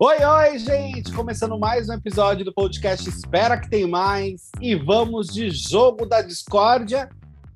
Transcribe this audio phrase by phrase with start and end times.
[0.00, 1.12] Oi, oi, gente!
[1.12, 4.50] Começando mais um episódio do podcast Espera que tem mais.
[4.60, 7.08] E vamos de jogo da discórdia,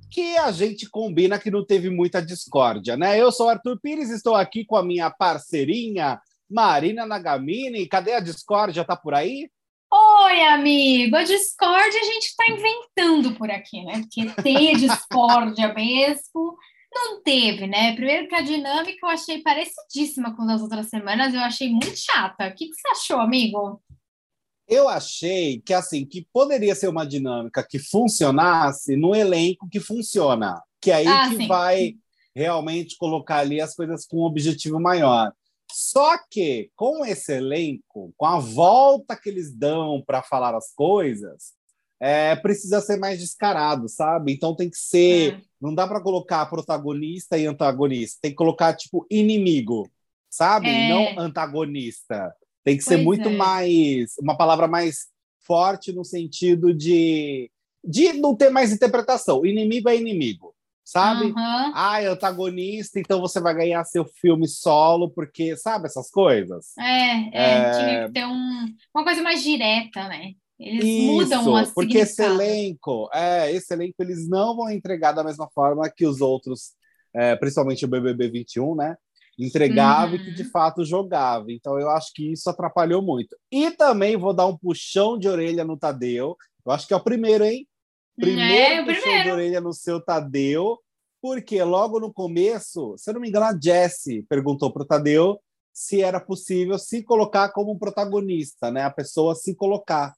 [0.08, 3.20] que a gente combina que não teve muita discórdia, né?
[3.20, 7.89] Eu sou Arthur Pires, estou aqui com a minha parceirinha Marina Nagamini.
[7.89, 8.85] Cadê a discórdia?
[8.85, 9.51] Tá por aí?
[9.93, 11.16] Oi, amigo!
[11.16, 14.03] A discórdia a gente está inventando por aqui, né?
[14.03, 16.57] Porque ter discórdia mesmo
[16.95, 17.95] não teve, né?
[17.95, 22.48] Primeiro que a dinâmica eu achei parecidíssima com as outras semanas, eu achei muito chata.
[22.48, 23.82] O que, que você achou, amigo?
[24.66, 30.62] Eu achei que assim que poderia ser uma dinâmica que funcionasse no elenco que funciona,
[30.80, 31.46] que é aí ah, que sim.
[31.46, 31.96] vai
[32.34, 35.33] realmente colocar ali as coisas com um objetivo maior.
[35.70, 41.52] Só que com esse elenco, com a volta que eles dão para falar as coisas,
[42.04, 44.30] é, precisa ser mais descarado, sabe?
[44.30, 45.36] Então tem que ser.
[45.36, 45.40] É.
[45.58, 48.18] Não dá para colocar protagonista e antagonista.
[48.20, 49.90] Tem que colocar, tipo, inimigo,
[50.28, 50.68] sabe?
[50.68, 50.88] É.
[50.90, 52.30] Não antagonista.
[52.62, 53.33] Tem que pois ser muito é.
[53.33, 54.19] mais.
[54.20, 55.06] Uma palavra mais
[55.46, 57.50] forte no sentido de.
[57.83, 59.46] De não ter mais interpretação.
[59.46, 61.27] Inimigo é inimigo, sabe?
[61.27, 61.72] Uhum.
[61.74, 66.77] Ah, é antagonista, então você vai ganhar seu filme solo, porque, sabe, essas coisas?
[66.78, 67.70] É, é, é...
[67.70, 70.34] tinha que ter um, uma coisa mais direta, né?
[70.58, 75.24] Eles Isso, mudam as porque esse elenco, é, esse elenco eles não vão entregar da
[75.24, 76.74] mesma forma que os outros,
[77.12, 78.96] é, principalmente o BBB 21, né?
[79.36, 80.16] Entregava uhum.
[80.16, 81.46] e que de fato jogava.
[81.50, 83.36] Então eu acho que isso atrapalhou muito.
[83.50, 86.36] E também vou dar um puxão de orelha no Tadeu.
[86.64, 87.66] Eu acho que é o primeiro, hein?
[88.16, 89.24] Primeiro é, puxão primeiro.
[89.24, 90.78] de orelha no seu Tadeu,
[91.20, 95.41] porque logo no começo, se eu não me engano, a Jessie perguntou para o Tadeu
[95.72, 98.84] se era possível se colocar como protagonista, né?
[98.84, 100.14] A pessoa se colocar.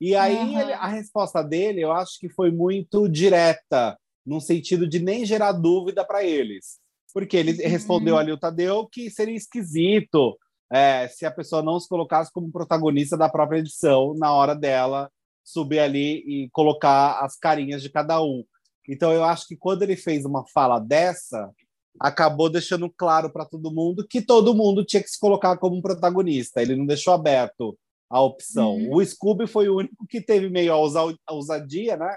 [0.00, 0.60] E aí uhum.
[0.60, 5.52] ele, a resposta dele, eu acho que foi muito direta, no sentido de nem gerar
[5.52, 6.78] dúvida para eles.
[7.12, 7.68] Porque ele uhum.
[7.68, 10.38] respondeu ali o Tadeu que seria esquisito
[10.70, 15.10] é, se a pessoa não se colocasse como protagonista da própria edição na hora dela
[15.42, 18.44] subir ali e colocar as carinhas de cada um.
[18.86, 21.50] Então eu acho que quando ele fez uma fala dessa,
[21.98, 26.60] acabou deixando claro para todo mundo que todo mundo tinha que se colocar como protagonista.
[26.60, 27.78] Ele não deixou aberto
[28.10, 28.76] a opção.
[28.76, 28.94] Uhum.
[28.94, 32.16] O Scooby foi o único que teve meio a ousadia, né?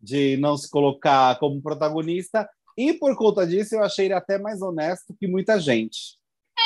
[0.00, 2.48] De não se colocar como protagonista.
[2.76, 6.18] E por conta disso, eu achei ele até mais honesto que muita gente.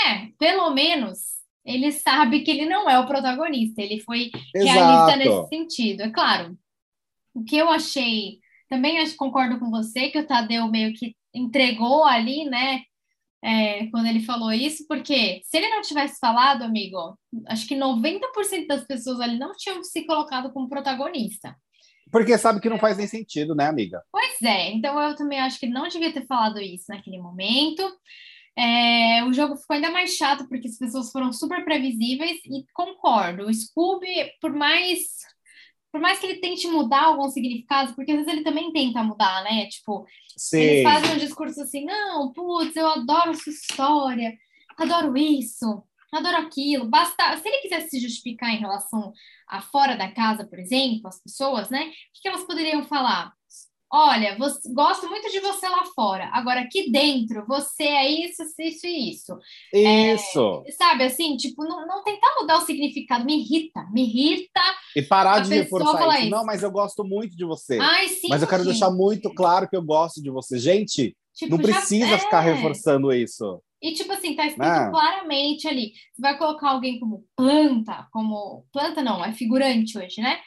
[0.06, 3.82] É, pelo menos ele sabe que ele não é o protagonista.
[3.82, 4.72] Ele foi Exato.
[4.72, 6.03] realista nesse sentido.
[6.03, 6.56] É claro.
[7.34, 8.38] O que eu achei.
[8.69, 12.83] Também acho, concordo com você que o Tadeu meio que entregou ali, né?
[13.42, 18.66] É, quando ele falou isso, porque se ele não tivesse falado, amigo, acho que 90%
[18.66, 21.56] das pessoas ali não tinham se colocado como protagonista.
[22.10, 24.02] Porque sabe que não faz nem sentido, né, amiga?
[24.10, 27.82] Pois é, então eu também acho que não devia ter falado isso naquele momento.
[28.58, 33.47] É, o jogo ficou ainda mais chato porque as pessoas foram super previsíveis e concordo.
[33.47, 34.98] O Scooby, por mais
[35.91, 39.42] por mais que ele tente mudar alguns significados, porque às vezes ele também tenta mudar,
[39.44, 39.66] né?
[39.66, 40.60] Tipo, Sim.
[40.60, 44.36] eles fazem um discurso assim, não, putz, eu adoro sua história,
[44.76, 45.82] adoro isso,
[46.12, 46.86] adoro aquilo.
[46.86, 49.12] Basta, se ele quisesse se justificar em relação
[49.48, 51.88] a fora da casa, por exemplo, as pessoas, né?
[51.88, 53.35] O que elas poderiam falar?
[53.92, 56.28] Olha, você, gosto muito de você lá fora.
[56.32, 59.38] Agora, aqui dentro, você é isso, isso e isso.
[59.72, 60.64] Isso.
[60.66, 63.24] É, sabe, assim, tipo, não, não tentar mudar o significado.
[63.24, 64.60] Me irrita, me irrita.
[64.94, 66.19] E parar de reforçar isso.
[66.22, 66.30] isso.
[66.30, 67.78] Não, mas eu gosto muito de você.
[67.80, 68.72] Ai, sim, mas eu quero gente.
[68.72, 70.58] deixar muito claro que eu gosto de você.
[70.58, 72.18] Gente, tipo, não precisa já...
[72.18, 72.53] ficar é.
[72.54, 73.62] reforçando isso.
[73.80, 74.91] E, tipo assim, tá escrito ah.
[74.91, 75.92] claramente ali.
[76.12, 78.66] Você vai colocar alguém como planta, como.
[78.72, 80.41] Planta não, é figurante hoje, né?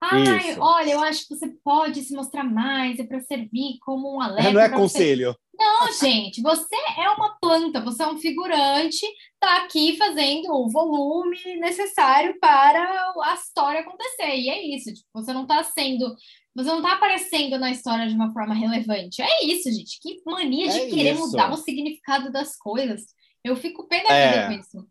[0.00, 0.60] Ai, Isso.
[0.60, 4.52] olha, eu acho que você pode se mostrar mais, é para servir como um alerta.
[4.52, 5.32] Não é conselho.
[5.32, 5.38] Você...
[5.58, 9.04] Não, gente, você é uma planta, você é um figurante,
[9.40, 14.36] tá aqui fazendo o volume necessário para a história acontecer.
[14.36, 16.14] E é isso, tipo, você não tá sendo,
[16.54, 19.20] você não tá aparecendo na história de uma forma relevante.
[19.20, 19.98] É isso, gente.
[20.00, 21.26] Que mania de é querer isso.
[21.26, 23.02] mudar o significado das coisas.
[23.42, 24.46] Eu fico pé da vida é.
[24.46, 24.88] com isso.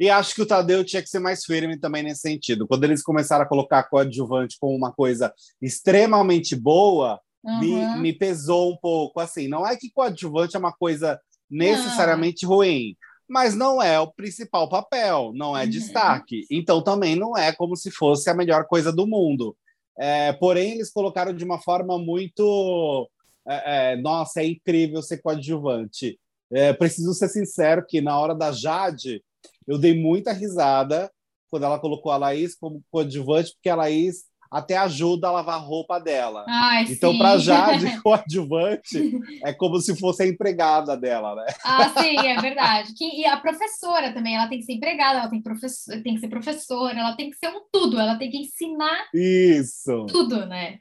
[0.00, 2.66] E acho que o Tadeu tinha que ser mais firme também nesse sentido.
[2.66, 5.30] Quando eles começaram a colocar coadjuvante como uma coisa
[5.60, 7.60] extremamente boa, uhum.
[7.60, 9.20] me, me pesou um pouco.
[9.20, 11.20] Assim, não é que coadjuvante é uma coisa
[11.50, 12.52] necessariamente não.
[12.54, 12.96] ruim,
[13.28, 15.70] mas não é o principal papel, não é uhum.
[15.70, 16.46] destaque.
[16.50, 19.54] Então também não é como se fosse a melhor coisa do mundo.
[19.98, 23.06] É, porém, eles colocaram de uma forma muito.
[23.46, 26.18] É, é, nossa, é incrível ser coadjuvante.
[26.50, 29.22] É, preciso ser sincero que na hora da Jade,
[29.70, 31.10] eu dei muita risada
[31.48, 35.62] quando ela colocou a Laís como coadjuvante, porque a Laís até ajuda a lavar a
[35.62, 36.44] roupa dela.
[36.48, 39.12] Ai, então, para Jade, o adjuvante
[39.44, 41.46] é como se fosse a empregada dela, né?
[41.64, 42.92] Ah, sim, é verdade.
[42.94, 46.20] Que, e a professora também, ela tem que ser empregada, ela tem, professor, tem que
[46.20, 50.06] ser professora, ela tem que ser um tudo, ela tem que ensinar Isso.
[50.06, 50.80] tudo, né?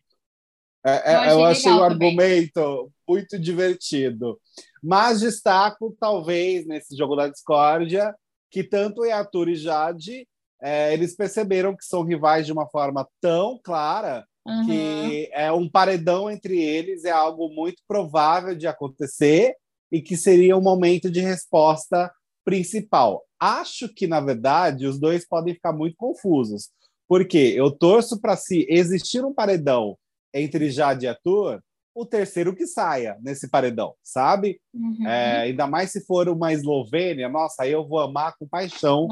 [0.84, 2.10] É, Eu é, eu achei o também.
[2.10, 4.40] argumento muito divertido.
[4.82, 8.16] Mas destaco, talvez, nesse jogo da discórdia,
[8.50, 10.28] que tanto Yatur e Jade,
[10.62, 14.66] é, eles perceberam que são rivais de uma forma tão clara Uhum.
[14.66, 19.56] que é um paredão entre eles é algo muito provável de acontecer
[19.92, 22.12] e que seria um momento de resposta
[22.44, 23.24] principal.
[23.40, 26.70] Acho que, na verdade, os dois podem ficar muito confusos,
[27.08, 29.98] porque eu torço para se existir um paredão
[30.34, 31.62] entre Jade e Arthur,
[31.94, 34.62] o terceiro que saia nesse paredão, sabe?
[34.74, 35.08] Uhum.
[35.08, 39.06] É, ainda mais se for uma Eslovênia, nossa, aí eu vou amar com paixão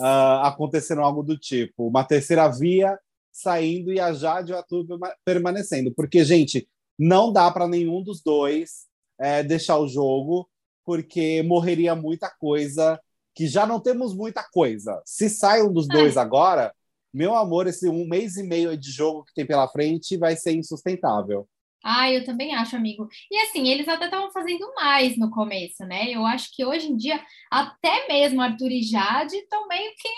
[0.00, 1.88] uh, acontecendo algo do tipo.
[1.88, 2.98] Uma terceira via
[3.30, 5.92] saindo e a Jade e o Arthur perma- permanecendo.
[5.94, 8.86] Porque, gente, não dá para nenhum dos dois
[9.18, 10.48] é, deixar o jogo,
[10.84, 13.00] porque morreria muita coisa,
[13.34, 15.00] que já não temos muita coisa.
[15.04, 16.72] Se sai um dos dois agora,
[17.12, 20.52] meu amor, esse um mês e meio de jogo que tem pela frente vai ser
[20.52, 21.46] insustentável.
[21.84, 23.08] Ah, eu também acho, amigo.
[23.30, 26.10] E assim, eles até estavam fazendo mais no começo, né?
[26.10, 27.20] Eu acho que hoje em dia,
[27.50, 30.08] até mesmo Arthur e Jade estão meio que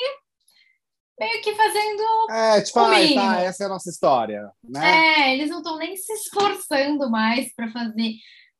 [1.18, 2.02] meio que fazendo.
[2.30, 3.14] É, tipo, O ah, mínimo.
[3.14, 5.30] tá, essa é a nossa história, né?
[5.30, 8.14] É, eles não estão nem se esforçando mais para fazer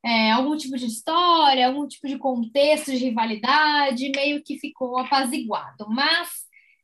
[0.05, 5.87] é, algum tipo de história, algum tipo de contexto de rivalidade, meio que ficou apaziguado.
[5.89, 6.29] Mas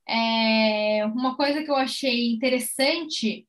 [0.08, 3.46] é, uma coisa que eu achei interessante,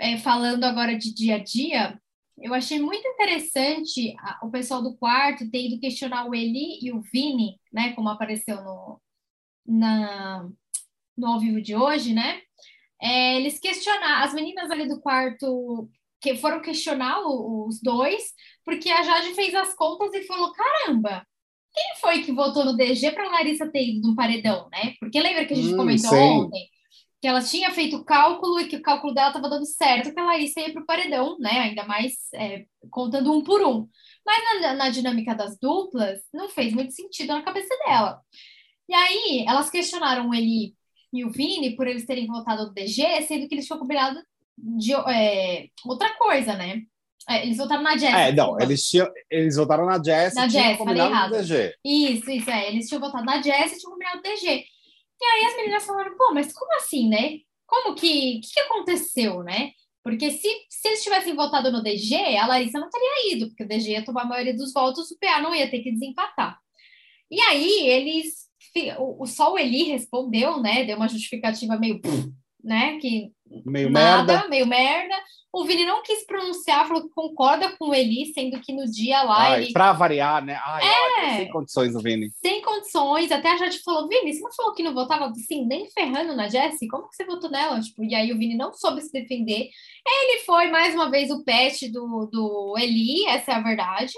[0.00, 2.00] é, falando agora de dia a dia,
[2.38, 6.92] eu achei muito interessante a- o pessoal do quarto ter ido questionar o Eli e
[6.92, 7.92] o Vini, né?
[7.94, 9.00] Como apareceu no,
[9.66, 10.48] na,
[11.16, 12.40] no ao vivo de hoje, né?
[13.02, 18.22] É, eles questionaram, as meninas ali do quarto que foram questionar o- os dois,
[18.64, 21.26] porque a Jade fez as contas e falou: caramba,
[21.74, 24.94] quem foi que votou no DG para Larissa ter ido no paredão, né?
[25.00, 26.40] Porque lembra que a gente Hum, comentou sim.
[26.44, 26.68] ontem
[27.20, 30.18] que ela tinha feito o cálculo e que o cálculo dela estava dando certo, que
[30.18, 31.60] a Larissa ia para o paredão, né?
[31.60, 33.86] Ainda mais é, contando um por um.
[34.24, 38.20] Mas na, na dinâmica das duplas, não fez muito sentido na cabeça dela.
[38.88, 40.74] E aí, elas questionaram o Eli
[41.12, 44.18] e o Vini por eles terem votado no DG, sendo que eles tinham combinado
[44.56, 46.82] de é, outra coisa, né?
[47.28, 48.18] É, eles votaram na Jéssica.
[48.18, 51.30] É, não, eles, tinham, eles votaram na Jess Na e tinham Jess, falei errado.
[51.32, 51.74] DG.
[51.84, 52.68] Isso, isso, é.
[52.68, 54.64] Eles tinham votado na Jess e tinham combinado o DG.
[55.20, 57.38] E aí as meninas falaram, pô, mas como assim, né?
[57.66, 58.40] Como que.
[58.40, 59.72] Que, que aconteceu, né?
[60.02, 63.68] Porque se, se eles tivessem votado no DG, a Larissa não teria ido, porque o
[63.68, 66.58] DG ia tomar a maioria dos votos, o PA não ia ter que desempatar.
[67.30, 68.48] E aí eles.
[68.98, 70.84] O, o só o Eli respondeu, né?
[70.84, 72.00] Deu uma justificativa meio.
[72.62, 72.98] né?
[72.98, 73.30] Que
[73.66, 74.48] Meio nada, merda.
[74.48, 75.14] meio merda.
[75.52, 79.20] O Vini não quis pronunciar, falou que concorda com o Eli, sendo que no dia
[79.24, 80.56] lá Ai, ele pra variar, né?
[80.64, 81.02] Ai, É.
[81.26, 82.30] olha, sem condições o Vini.
[82.98, 86.48] Até a Jade falou, Vini, você não falou que não votava assim, nem ferrando na
[86.48, 86.88] Jessie?
[86.88, 87.80] Como que você votou nela?
[87.80, 89.68] Tipo, e aí o Vini não soube se defender.
[90.06, 94.12] Ele foi, mais uma vez, o pet do, do Eli, essa é a verdade.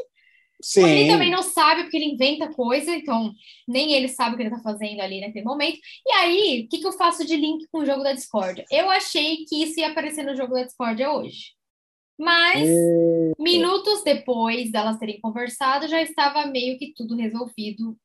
[0.78, 1.08] O Eli Sim.
[1.08, 3.32] também não sabe, porque ele inventa coisa, então
[3.66, 5.78] nem ele sabe o que ele tá fazendo ali naquele momento.
[6.06, 8.64] E aí, o que, que eu faço de link com o jogo da Discord?
[8.70, 11.52] Eu achei que isso ia aparecer no jogo da Discord hoje.
[12.18, 17.96] Mas Hum, minutos depois delas terem conversado, já estava meio que tudo resolvido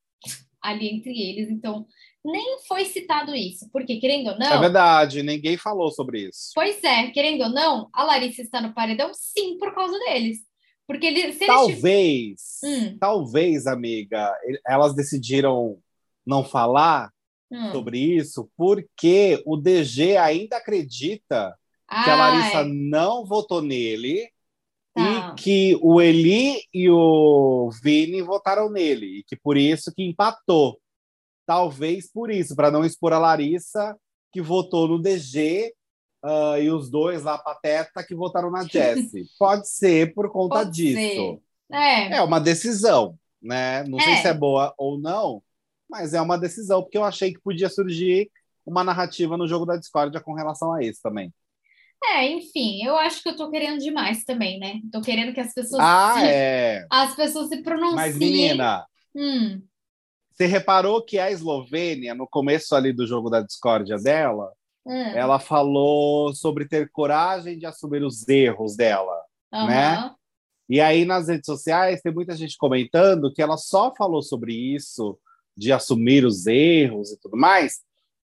[0.62, 1.50] ali entre eles.
[1.50, 1.86] Então,
[2.26, 3.70] nem foi citado isso.
[3.72, 6.52] Porque, querendo ou É não, verdade, ninguém falou sobre isso.
[6.56, 10.40] pois é, querendo ou não, a Larissa está no paredão sim por causa deles.
[10.88, 12.98] Porque eles, se eles Talvez, Hum.
[13.00, 15.78] talvez, amiga, ele- elas decidiram
[16.26, 17.12] não falar
[17.52, 17.72] Hum.
[17.72, 21.56] sobre isso porque o DG ainda acredita
[21.90, 22.64] que a Ah, Larissa é.
[22.66, 24.30] não votou nele
[24.98, 25.34] Tá.
[25.38, 30.80] e que o Eli e o Vini votaram nele e que por isso que empatou.
[31.46, 33.96] Talvez por isso, para não expor a Larissa
[34.34, 35.74] que votou no DG
[36.24, 39.26] ah, e os dois lá pateta que votaram na Jessie.
[39.40, 41.42] Pode ser por conta Pode disso.
[41.72, 43.84] É, É uma decisão, né?
[43.84, 44.22] Não sei É.
[44.22, 45.42] se é boa ou não,
[45.90, 48.30] mas é uma decisão porque eu achei que podia surgir
[48.66, 51.34] uma narrativa no jogo da discórdia com relação a isso também.
[52.04, 54.80] É, enfim, eu acho que eu tô querendo demais também, né?
[54.92, 56.86] Tô querendo que as pessoas, Ah, é.
[56.90, 57.96] as pessoas se pronunciem.
[57.96, 58.86] Mas menina,
[59.16, 59.62] Hum,
[60.32, 64.52] Você reparou que a Eslovênia, no começo ali do jogo da discórdia dela,
[64.86, 69.20] hum, ela falou sobre ter coragem de assumir os erros dela.
[69.52, 69.96] né?
[69.96, 70.16] aham.
[70.70, 75.18] E aí nas redes sociais tem muita gente comentando que ela só falou sobre isso,
[75.56, 77.80] de assumir os erros e tudo mais,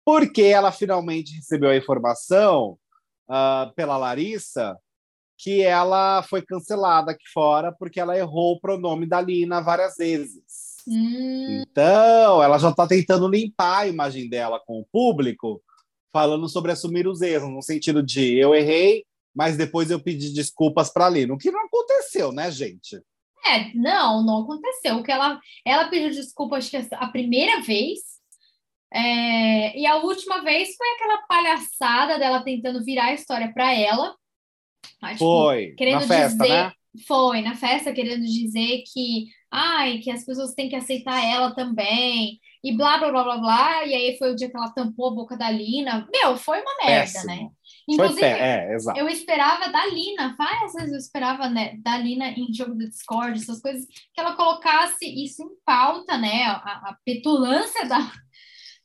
[0.05, 2.77] porque ela finalmente recebeu a informação
[3.31, 4.77] uh, pela Larissa
[5.43, 10.77] que ela foi cancelada aqui fora porque ela errou o pronome da Lina várias vezes.
[10.87, 11.63] Hum.
[11.63, 15.63] Então, ela já está tentando limpar a imagem dela com o público,
[16.13, 20.93] falando sobre assumir os erros, no sentido de eu errei, mas depois eu pedi desculpas
[20.93, 23.01] para a Lina, o que não aconteceu, né, gente?
[23.47, 24.97] É, não, não aconteceu.
[24.97, 28.01] O que ela, ela pediu desculpa, acho que a primeira vez,
[28.92, 34.14] é, e a última vez foi aquela palhaçada dela tentando virar a história para ela.
[35.00, 36.73] Mas, foi, tipo, querendo na festa, dizer, né?
[37.06, 42.40] Foi, na festa, querendo dizer que, ai, que as pessoas têm que aceitar ela também,
[42.62, 43.87] e blá, blá, blá, blá, blá.
[43.87, 46.06] E aí foi o dia que ela tampou a boca da Lina.
[46.12, 47.26] Meu, foi uma merda, Péssimo.
[47.26, 47.49] né?
[47.88, 52.75] Inclusive, é, eu esperava da Lina, várias vezes eu esperava né, da Lina em jogo
[52.75, 56.44] do Discord, essas coisas, que ela colocasse isso em pauta, né?
[56.44, 57.99] A, a petulância da,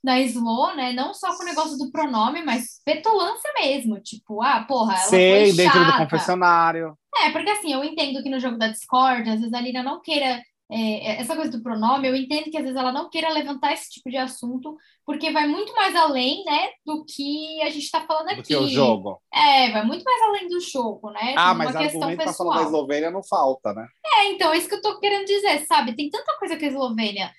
[0.05, 0.93] da Slow, né?
[0.93, 4.00] Não só com o negócio do pronome, mas petulância mesmo.
[4.00, 6.97] Tipo, ah, porra, ela Sei, foi dentro do confessionário.
[7.24, 10.01] É, porque assim, eu entendo que no jogo da Discord, às vezes a Lina não
[10.01, 13.29] queira é, é, essa coisa do pronome, eu entendo que às vezes ela não queira
[13.29, 17.83] levantar esse tipo de assunto, porque vai muito mais além, né, do que a gente
[17.83, 18.41] está falando aqui.
[18.41, 19.21] Do que o jogo.
[19.31, 21.35] É, vai muito mais além do jogo, né?
[21.38, 23.88] Ah, mas argumento para falar da Eslovênia não falta, né?
[24.03, 25.95] É, então, é isso que eu tô querendo dizer, sabe?
[25.95, 27.31] Tem tanta coisa que a Eslovênia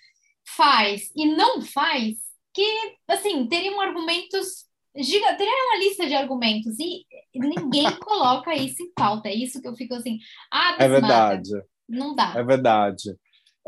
[0.45, 2.26] faz e não faz
[2.57, 8.93] que, assim, teriam argumentos giga, teria uma lista de argumentos e ninguém coloca isso em
[8.95, 9.29] pauta.
[9.29, 10.19] É isso que eu fico assim,
[10.51, 11.51] ah, é verdade.
[11.87, 12.33] Não dá.
[12.35, 13.15] É verdade.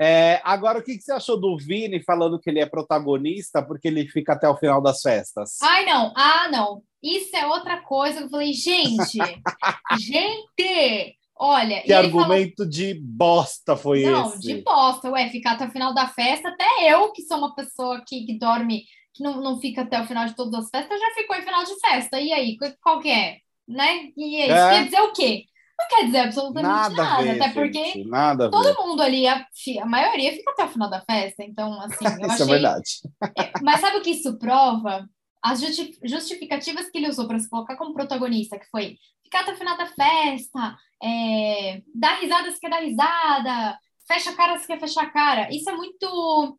[0.01, 3.89] É, agora, o que, que, você achou do Vini falando que ele é protagonista porque
[3.89, 5.57] ele fica até o final das festas?
[5.61, 6.13] Ai, não.
[6.17, 6.83] Ah, não.
[7.03, 9.19] Isso é outra coisa eu falei, gente,
[10.01, 11.83] gente, olha.
[11.83, 12.71] Que argumento falou...
[12.71, 14.35] de bosta foi não, esse?
[14.35, 15.11] Não, de bosta.
[15.11, 18.39] Ué, ficar até o final da festa, até eu, que sou uma pessoa que, que
[18.39, 21.43] dorme, que não, não fica até o final de todas as festas, já ficou em
[21.43, 22.21] final de festa.
[22.21, 23.39] E aí, qual que é?
[23.67, 24.11] Né?
[24.17, 24.71] E isso é.
[24.71, 25.45] quer dizer o quê?
[25.79, 29.47] não quer dizer absolutamente nada, nada ver, até porque nada todo mundo ali, a,
[29.81, 32.47] a, maioria fica até o final da festa, então, assim, eu isso achei...
[32.47, 32.91] é verdade.
[33.39, 35.09] É, mas sabe o que isso prova?
[35.41, 35.61] As
[36.03, 38.97] justificativas que ele usou para se colocar como protagonista, que foi
[39.29, 44.35] ficar até o final da festa, é, dar risada se quer dar risada, fecha a
[44.35, 45.55] cara se quer fechar a cara.
[45.55, 46.59] Isso é muito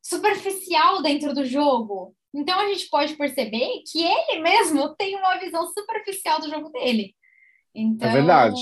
[0.00, 2.14] superficial dentro do jogo.
[2.32, 7.14] Então a gente pode perceber que ele mesmo tem uma visão superficial do jogo dele.
[7.74, 8.60] Então, é verdade.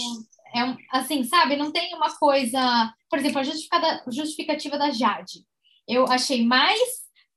[0.54, 2.92] É, assim, sabe, não tem uma coisa.
[3.10, 5.44] Por exemplo, a justificativa da Jade.
[5.86, 6.80] Eu achei mais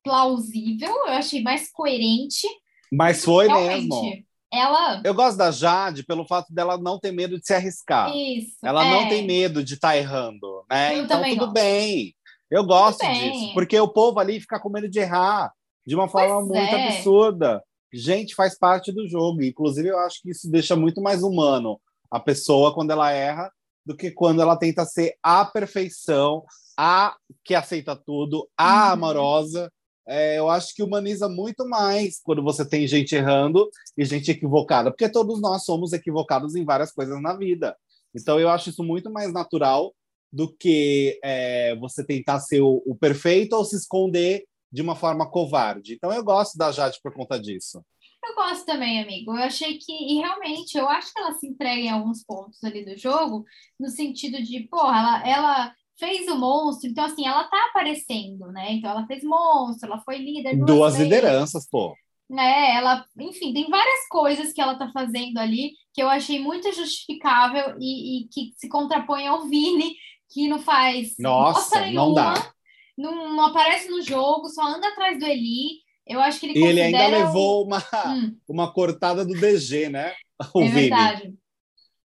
[0.02, 2.46] plausível, eu achei mais coerente.
[2.90, 4.24] Mas foi mesmo.
[4.52, 5.00] Ela...
[5.04, 8.14] Eu gosto da Jade pelo fato dela não ter medo de se arriscar.
[8.14, 8.90] Isso, ela é.
[8.90, 10.98] não tem medo de estar tá errando, né?
[10.98, 11.52] Eu então tudo gosto.
[11.52, 12.14] bem.
[12.50, 15.50] Eu gosto disso, porque o povo ali fica com medo de errar
[15.86, 16.88] de uma forma pois muito é.
[16.88, 19.42] absurda gente, faz parte do jogo.
[19.42, 21.80] Inclusive, eu acho que isso deixa muito mais humano
[22.10, 23.50] a pessoa quando ela erra
[23.84, 26.44] do que quando ela tenta ser a perfeição,
[26.78, 28.92] a que aceita tudo, a uhum.
[28.92, 29.72] amorosa.
[30.06, 34.90] É, eu acho que humaniza muito mais quando você tem gente errando e gente equivocada,
[34.90, 37.76] porque todos nós somos equivocados em várias coisas na vida.
[38.14, 39.94] Então, eu acho isso muito mais natural
[40.32, 45.30] do que é, você tentar ser o, o perfeito ou se esconder de uma forma
[45.30, 45.94] covarde.
[45.94, 47.84] Então eu gosto da Jade por conta disso.
[48.24, 49.32] Eu gosto também, amigo.
[49.32, 52.84] Eu achei que, e realmente, eu acho que ela se entrega em alguns pontos ali
[52.84, 53.44] do jogo,
[53.78, 58.72] no sentido de, porra, ela, ela fez o monstro, então assim, ela tá aparecendo, né?
[58.72, 60.56] Então ela fez monstro, ela foi líder.
[60.56, 61.94] Duas, duas lideranças, pô.
[62.38, 66.72] É, ela, enfim, tem várias coisas que ela tá fazendo ali que eu achei muito
[66.72, 69.94] justificável e, e que se contrapõe ao Vini,
[70.30, 72.52] que não faz Nossa, nenhuma, não dá
[72.96, 75.82] não, não aparece no jogo, só anda atrás do Eli.
[76.06, 78.36] Eu acho que ele E ele ainda levou uma, hum.
[78.48, 80.12] uma cortada do DG, né?
[80.54, 80.80] O é Vini.
[80.80, 81.34] verdade.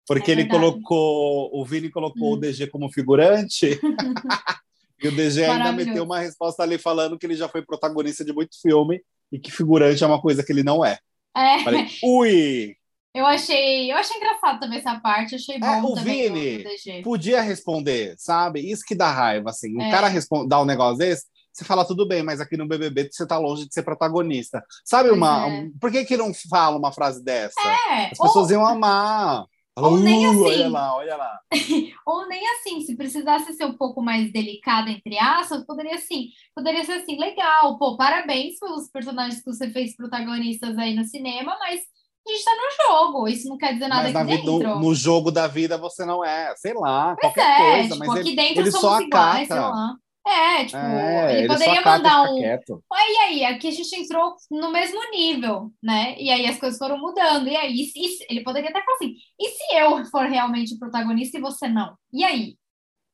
[0.06, 2.32] Porque é ele colocou, o Vini colocou hum.
[2.34, 3.78] o DG como figurante.
[5.02, 8.32] e o DG ainda meteu uma resposta ali falando que ele já foi protagonista de
[8.32, 10.98] muito filme e que figurante é uma coisa que ele não é.
[11.36, 11.58] É.
[11.64, 12.76] Falei, ui!
[13.14, 17.40] Eu achei, eu achei engraçado também essa parte, achei bom é, o também Vini podia
[17.40, 18.60] responder, sabe?
[18.60, 19.74] Isso que dá raiva, assim.
[19.74, 19.90] O É.
[19.90, 21.24] cara responde, dá um negócio desse,
[21.56, 24.62] você fala, tudo bem, mas aqui no BBB você tá longe de ser protagonista.
[24.84, 25.48] Sabe uma...
[25.48, 25.68] é.
[25.80, 27.58] Por que que não fala uma frase dessa?
[27.58, 29.46] É, As pessoas ou, iam amar.
[29.76, 31.40] Ou nem "Uh, assim." Olha lá, olha lá.
[32.06, 36.84] ou nem assim, se precisasse ser um pouco mais delicada, entre aspas, poderia assim, poderia
[36.84, 41.80] ser assim, legal, pô, parabéns pelos personagens que você fez protagonistas aí no cinema, mas
[42.26, 44.68] a gente tá no jogo, isso não quer dizer nada Mas aqui dentro.
[44.68, 46.54] no, no jogo da vida você não é.
[46.56, 47.94] Sei lá, Pois qualquer é, coisa.
[47.94, 49.76] tipo, mas aqui ele, dentro ele somos só iguais, sei acata.
[49.76, 49.94] lá.
[50.26, 52.36] É, tipo, É, ele poderia mandar um.
[52.40, 52.82] quieto.
[52.92, 56.16] "Oi, E aí, aqui a gente entrou no mesmo nível, né?
[56.20, 57.46] E aí as coisas foram mudando.
[57.48, 60.78] E aí, e se- ele poderia até falar assim: e se eu for realmente o
[60.78, 61.96] protagonista e você não?
[62.12, 62.56] E aí?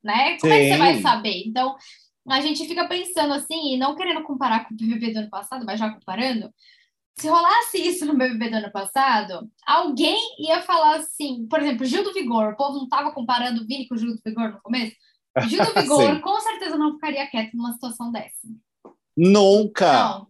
[0.03, 0.39] Né?
[0.39, 1.03] Como é que você vai Sim.
[1.03, 1.43] saber?
[1.47, 1.77] Então,
[2.29, 5.65] a gente fica pensando assim, e não querendo comparar com o BBB do ano passado,
[5.67, 6.51] mas já comparando.
[7.19, 12.03] Se rolasse isso no BBB do ano passado, alguém ia falar assim, por exemplo, Gil
[12.05, 14.61] do Vigor, o povo não estava comparando o Vini com o Gil do Vigor no
[14.63, 14.97] começo?
[15.35, 15.41] Do
[15.83, 18.37] Vigor com certeza não ficaria quieto numa situação dessa.
[19.17, 20.27] Nunca, Não,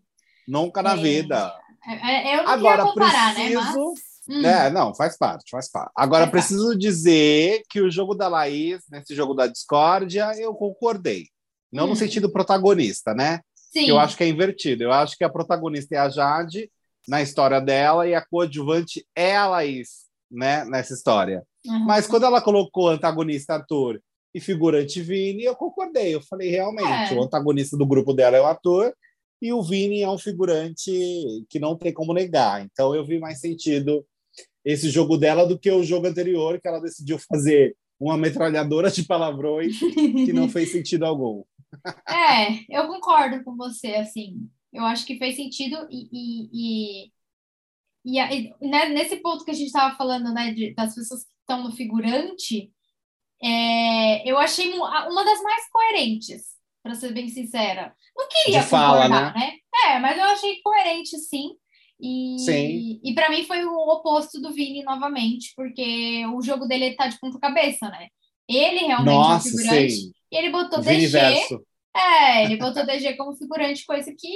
[0.63, 0.97] nunca na É.
[0.97, 1.55] vida.
[1.87, 3.51] é- eu não Agora, comparar, né?
[3.51, 4.13] preciso- Mas.
[4.29, 5.91] Hum, É, não, faz parte, faz parte.
[5.97, 6.47] Agora, Faz parte.
[6.47, 11.27] preciso dizer que o jogo da Laís, nesse jogo da discórdia, eu concordei.
[11.73, 11.97] Não no Hum.
[11.97, 13.41] sentido protagonista, né?
[13.73, 13.87] sim.
[13.87, 14.83] Que eu acho que é invertido.
[14.85, 16.71] Eu acho que a protagonista é a Jade
[17.09, 20.63] na história dela e a coadjuvante é a Laís, né?
[20.67, 21.43] Nessa história.
[21.67, 21.79] Uhum.
[21.87, 23.99] Mas quando ela colocou antagonista Arthur
[24.35, 26.15] e figurante Vini, eu concordei.
[26.15, 27.15] Eu falei, realmente, É.
[27.19, 28.95] o antagonista do grupo dela é o Arthur
[29.41, 30.91] e o Vini é um figurante
[31.49, 32.65] que não tem como negar.
[32.65, 34.07] Então eu vi mais sentido
[34.65, 39.03] esse jogo dela do que o jogo anterior, que ela decidiu fazer uma metralhadora de
[39.05, 41.43] palavrões que não fez sentido algum.
[42.09, 44.49] É, eu concordo com você, assim.
[44.73, 47.11] Eu acho que fez sentido e, e, e,
[48.07, 51.31] e e, né, nesse ponto que a gente estava falando, né, de- das pessoas que
[51.41, 52.71] estão no figurante,
[53.43, 56.43] é, eu achei uma das mais coerentes,
[56.83, 57.95] para ser bem sincera.
[58.17, 59.57] Não queria De fala, concordar, né?
[59.87, 61.51] É, mas eu achei coerente, sim.
[62.01, 63.01] E, Sim.
[63.05, 67.19] e para mim foi o oposto do Vini novamente, porque o jogo dele tá de
[67.21, 68.09] ponta cabeça, né?
[68.49, 69.93] Ele realmente Nossa, é um figurante.
[69.93, 70.13] sim.
[70.33, 70.97] E ele botou O DG.
[70.97, 71.65] Viniverso.
[71.97, 74.35] É, ele botou DG como figurante, coisa que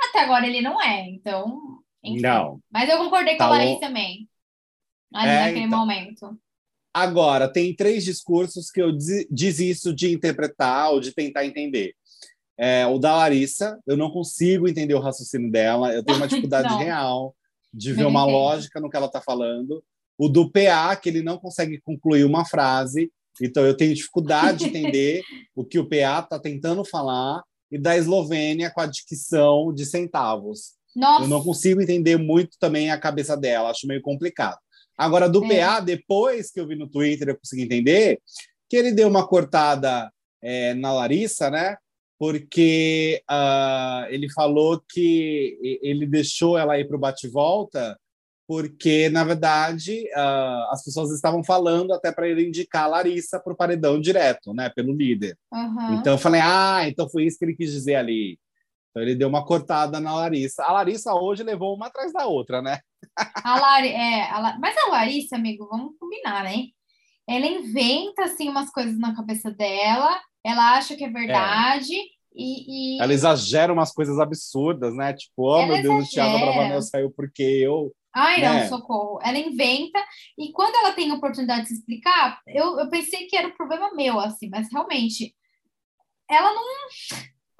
[0.00, 1.08] até agora ele não é.
[1.08, 1.58] Então,
[2.04, 2.20] enfim.
[2.20, 2.60] Não.
[2.70, 3.80] Mas eu concordei com Tá a Laís bom.
[3.80, 4.28] também.
[5.14, 5.78] Ali É, naquele então.
[5.78, 6.41] momento.
[6.94, 11.94] Agora, tem três discursos que eu desi- desisto de interpretar ou de tentar entender.
[12.58, 16.68] É, o da Larissa, eu não consigo entender o raciocínio dela, eu tenho uma dificuldade
[16.84, 17.34] real
[17.72, 19.82] de ver uma lógica no que ela está falando.
[20.18, 24.64] O do PA, que ele não consegue concluir uma frase, então eu tenho dificuldade de
[24.66, 25.22] entender
[25.56, 30.72] o que o PA está tentando falar, e da Eslovênia com a dicção de centavos.
[30.94, 34.58] Nossa, Eu não consigo entender muito também a cabeça dela, acho meio complicado.
[35.04, 35.60] Agora, do É.
[35.60, 38.20] PA, depois que eu vi no Twitter, eu consegui entender
[38.68, 40.10] que ele deu uma cortada
[40.42, 41.76] é, na Larissa, né?
[42.18, 47.98] Porque ah, ele falou que ele deixou ela ir para o bate-volta,
[48.46, 53.52] porque, na verdade, ah, as pessoas estavam falando até para ele indicar a Larissa para
[53.52, 54.70] o paredão direto, né?
[54.70, 55.36] Pelo líder.
[55.52, 55.96] aham.
[55.96, 58.38] Então eu falei, ah, então foi isso que ele quis dizer ali.
[58.92, 60.62] Então ele deu uma cortada na Larissa.
[60.64, 62.78] A Larissa hoje levou uma atrás da outra, né?
[63.42, 66.66] A Lari, é, a La- mas a Larissa, amigo, vamos combinar, né?
[67.26, 71.94] Ela inventa, assim, umas coisas na cabeça dela, ela acha que é verdade,
[72.34, 75.14] e, e- Ela exagera umas coisas absurdas, né?
[75.14, 76.52] Tipo, oh Ela meu Deus, o Thiago exagera.
[76.52, 77.92] Bravanel saiu porque eu.
[78.14, 78.68] Ai, não, né?
[78.68, 79.18] socorro.
[79.22, 79.98] Ela inventa,
[80.38, 83.56] e quando ela tem a oportunidade de se explicar, eu, eu pensei que era um
[83.56, 85.34] problema meu, assim, mas realmente,
[86.28, 86.64] ela não,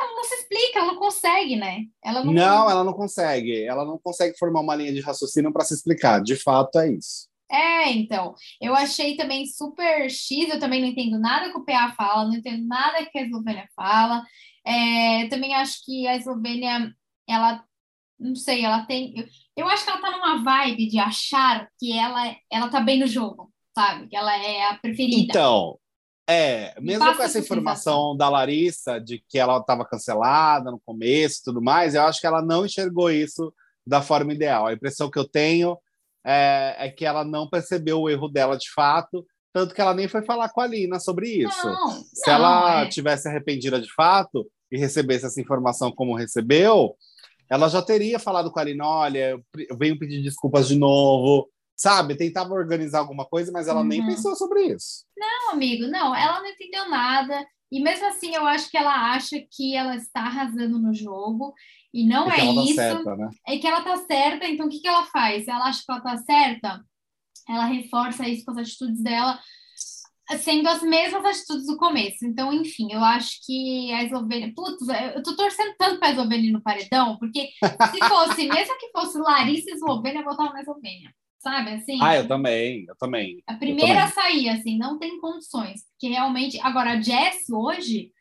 [0.02, 1.84] ela não se explica, ela não consegue, né?
[2.04, 3.64] Ela não, Não, ela não consegue.
[3.64, 6.22] Ela não consegue formar uma linha de raciocínio para se explicar.
[6.22, 7.30] De fato, é isso.
[7.50, 11.92] É, então, eu achei também super X, eu também não entendo nada que o PA
[11.94, 14.22] fala, não entendo nada que a Eslovênia fala.
[14.64, 16.94] É, também acho que a Eslovênia,
[17.28, 17.62] ela,
[18.18, 19.12] não sei, ela tem.
[19.14, 22.98] Eu, eu acho que ela tá numa vibe de achar que ela, ela tá bem
[22.98, 24.08] no jogo, sabe?
[24.08, 25.32] Que ela é a preferida.
[25.32, 25.78] Então,
[26.28, 30.80] é, Me mesmo passa com essa informação da Larissa de que ela estava cancelada no
[30.80, 33.52] começo e tudo mais, eu acho que ela não enxergou isso
[33.86, 34.66] da forma ideal.
[34.66, 35.76] A impressão que eu tenho
[36.24, 40.08] é, é que ela não percebeu o erro dela de fato, tanto que ela nem
[40.08, 41.66] foi falar com a Lina sobre isso.
[41.66, 42.88] Não, Se não, ela é.
[42.88, 46.96] tivesse arrependida de fato e recebesse essa informação como recebeu,
[47.50, 52.16] ela já teria falado com a Lina: olha, eu venho pedir desculpas de novo, sabe?
[52.16, 54.06] Tentava organizar alguma coisa, mas ela nem Uhum.
[54.06, 55.04] pensou sobre isso.
[55.16, 57.46] Não, amigo, não, ela não entendeu nada.
[57.70, 61.54] E mesmo assim, eu acho que ela acha que ela está arrasando no jogo.
[61.94, 62.74] E não Porque é ela tá isso.
[62.74, 63.28] certa, né?
[63.46, 65.46] é que ela tá certa, então o que, que ela faz?
[65.48, 66.80] Ela acha que ela tá certa,
[67.48, 69.38] ela reforça isso com as atitudes dela,
[70.40, 72.24] sendo as mesmas atitudes do começo.
[72.24, 74.52] Então, enfim, eu acho que a Eslovênia.
[74.54, 79.18] Putz, eu tô torcendo tanto pra Eslovênia no paredão, porque se fosse, mesmo que fosse
[79.18, 81.12] Larissa e Eslovênia, eu votava na Eslovênia.
[81.42, 81.98] Sabe assim?
[82.00, 83.42] Ah, eu também, eu também.
[83.46, 85.82] A primeira a sair, assim, não tem condições.
[85.90, 86.60] Porque realmente.
[86.60, 88.12] Agora, a Jess hoje.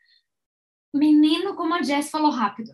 [0.94, 2.72] Menino, como a Jess falou rápido.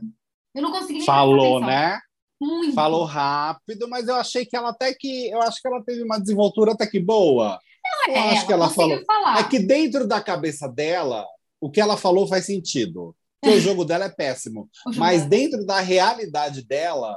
[0.55, 2.01] Eu não consegui nem Falou, né?
[2.41, 2.75] Muito.
[2.75, 5.29] Falou rápido, mas eu achei que ela até que.
[5.29, 7.59] Eu acho que ela teve uma desenvoltura até que boa.
[8.09, 9.05] eu É, acho que ela falou.
[9.05, 9.41] falar.
[9.41, 11.27] É que dentro da cabeça dela,
[11.61, 13.15] o que ela falou faz sentido.
[13.41, 14.69] Porque o jogo dela é péssimo.
[14.97, 15.29] Mas dela.
[15.31, 17.17] dentro da realidade dela,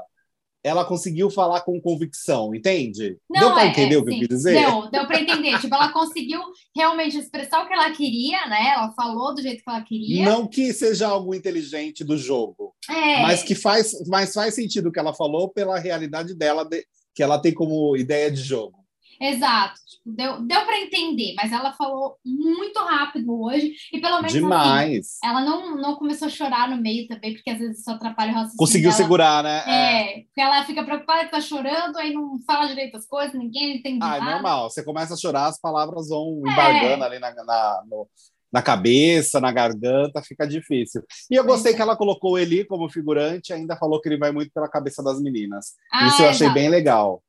[0.63, 3.17] ela conseguiu falar com convicção, entende?
[3.30, 4.15] Não, deu para é, entender é, o que sim.
[4.15, 4.60] eu quis dizer?
[4.60, 5.60] Deu, deu para entender.
[5.60, 6.39] tipo, ela conseguiu
[6.76, 8.74] realmente expressar o que ela queria, né?
[8.76, 10.26] Ela falou do jeito que ela queria.
[10.26, 13.21] Não que seja algo inteligente do jogo, é.
[13.24, 17.24] mas que faz, mas faz sentido o que ela falou pela realidade dela, de, que
[17.24, 18.81] ela tem como ideia de jogo.
[19.22, 24.34] Exato, tipo, deu, deu para entender, mas ela falou muito rápido hoje, e pelo menos
[24.34, 25.20] Demais.
[25.22, 28.32] Assim, ela não, não começou a chorar no meio também, porque às vezes isso atrapalha
[28.32, 28.98] o raciocínio Conseguiu dela.
[28.98, 29.64] segurar, né?
[29.68, 33.78] É, porque ela fica preocupada que tá chorando, aí não fala direito as coisas, ninguém
[33.78, 34.32] entende ah, nada.
[34.32, 37.08] é normal, você começa a chorar, as palavras vão embargando é.
[37.08, 38.08] ali na, na, no,
[38.52, 41.04] na cabeça, na garganta, fica difícil.
[41.30, 41.76] E eu gostei é.
[41.76, 45.04] que ela colocou o Eli como figurante, ainda falou que ele vai muito pela cabeça
[45.04, 45.74] das meninas.
[45.94, 46.60] Ah, isso eu achei exato.
[46.60, 47.22] bem legal.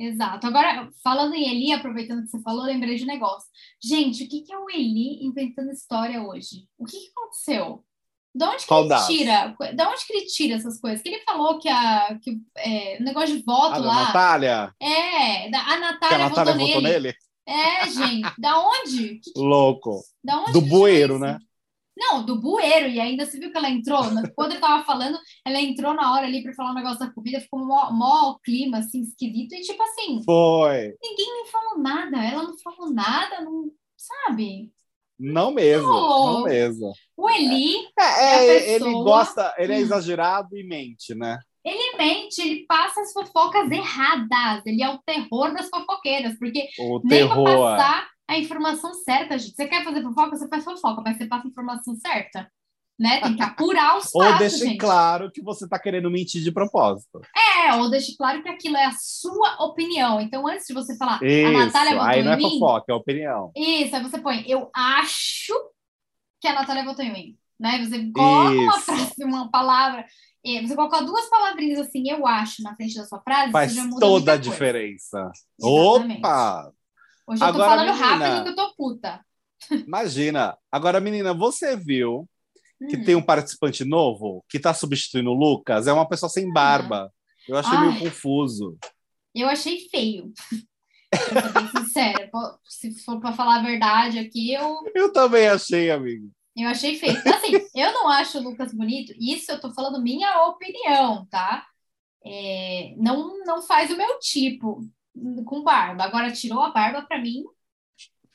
[0.00, 0.46] Exato.
[0.46, 3.46] Agora, falando em Eli, aproveitando que você falou, lembrei de um negócio.
[3.82, 6.66] Gente, o que, que é o Eli inventando história hoje?
[6.78, 7.84] O que, que aconteceu?
[8.34, 9.56] De onde que ele tira?
[9.74, 11.02] De onde que ele tira essas coisas?
[11.02, 14.06] Que ele falou que a que, é, o negócio de voto a lá.
[14.06, 14.74] Natália?
[14.80, 16.98] É, da, a Natália, que a Natália votou, votou nele.
[16.98, 17.14] nele.
[17.46, 18.32] É, gente.
[18.38, 19.16] Da onde?
[19.16, 20.00] Que, Louco.
[20.24, 21.38] Da onde Do bueiro, né?
[22.00, 24.00] Não, do bueiro, e ainda você viu que ela entrou,
[24.34, 27.42] quando ele tava falando, ela entrou na hora ali para falar um negócio da comida,
[27.42, 30.22] ficou um mó, mó clima, assim, esquisito, e tipo assim...
[30.24, 30.94] Foi.
[31.02, 33.70] Ninguém nem falou nada, ela não falou nada, não...
[33.98, 34.72] Sabe?
[35.18, 36.90] Não mesmo, não, não mesmo.
[37.14, 37.76] O Eli...
[37.98, 38.90] É, é, pessoa...
[38.90, 41.38] ele gosta, ele é exagerado e mente, né?
[41.62, 46.98] Ele mente, ele passa as fofocas erradas, ele é o terror das fofoqueiras, porque o
[47.04, 47.44] nem terror.
[47.44, 49.54] pra passar a informação certa, gente.
[49.56, 52.50] Você quer fazer fofoca, você faz fofoca, mas você passa a informação certa.
[52.98, 53.18] Né?
[53.22, 54.78] Tem que apurar os ou fatos, deixe gente.
[54.78, 57.20] claro que você está querendo mentir de propósito.
[57.34, 60.20] É, ou deixe claro que aquilo é a sua opinião.
[60.20, 62.50] Então, antes de você falar, Isso, a Natália votou aí não é mim.
[62.50, 63.50] fofoca, é opinião.
[63.56, 65.54] Isso, aí você põe, eu acho
[66.40, 67.38] que a Natália votou em mim.
[67.58, 67.84] Né?
[67.84, 68.82] Você coloca uma Isso.
[68.84, 70.04] frase, uma palavra,
[70.44, 73.76] e você coloca duas palavrinhas assim, eu acho, na frente da sua frase, Faz você
[73.76, 74.50] já muda toda a coisa.
[74.50, 75.30] diferença.
[75.58, 76.18] Exatamente.
[76.18, 76.72] Opa!
[77.30, 79.24] Hoje eu tô Agora, falando menina- rápido que eu tô puta.
[79.70, 80.56] Imagina.
[80.70, 82.28] Agora, menina, você viu
[82.88, 83.04] que Hum.
[83.04, 85.86] tem um participante novo que está substituindo o Lucas?
[85.86, 87.12] É uma pessoa sem barba.
[87.48, 87.88] Eu achei Ai.
[87.88, 88.76] meio confuso.
[89.34, 90.32] Eu achei feio.
[91.14, 92.30] Ser bem sincera.
[92.64, 96.30] Se for pra falar a verdade aqui, eu, Eu também achei, amigo.
[96.56, 97.16] eu achei feio.
[97.18, 99.12] Assim, eu não acho o Lucas bonito.
[99.18, 101.66] Isso eu tô falando minha opinião, tá?
[102.24, 104.80] É, não, não faz o meu tipo
[105.44, 106.04] com barba.
[106.04, 107.44] Agora, tirou a barba pra mim.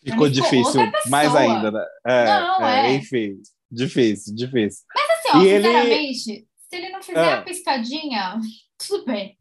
[0.04, 1.86] Ficou mim ficou difícil, mais ainda, né?
[2.06, 2.94] É, Não, é.
[2.94, 4.84] Enfim, difícil, difícil.
[4.96, 7.38] Assim, ó, E ele- sinceramente, se ele não fizer Ah.
[7.40, 8.40] a piscadinha,
[8.78, 9.38] tudo bem.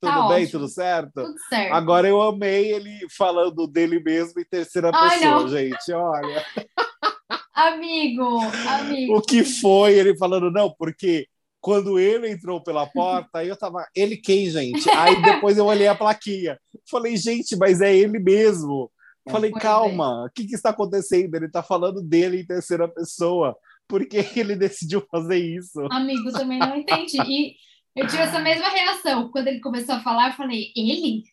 [0.00, 0.50] Tudo Tá bem, ótimo.
[0.52, 1.12] tudo certo?
[1.12, 1.74] Tudo certo.
[1.74, 5.48] Agora eu amei ele falando dele mesmo em terceira Ai, pessoa, não.
[5.48, 5.92] gente.
[5.92, 6.46] Olha.
[7.54, 8.38] Amigo,
[8.68, 9.16] amigo.
[9.18, 11.26] O que foi ele falando, não, porque
[11.60, 14.88] quando ele entrou pela porta, aí eu tava, ele quem, gente?
[14.90, 16.58] Aí depois eu olhei a plaquinha.
[16.90, 18.90] Falei, gente, mas é ele mesmo.
[19.28, 19.60] Falei, é.
[19.60, 21.34] calma, o que, que está acontecendo?
[21.34, 23.56] Ele tá falando dele em terceira pessoa.
[23.86, 25.80] Por que ele decidiu fazer isso?
[25.90, 27.18] Amigo, também não entendi.
[27.20, 27.56] E
[27.94, 29.30] eu tive essa mesma reação.
[29.30, 31.24] Quando ele começou a falar, eu falei, ele?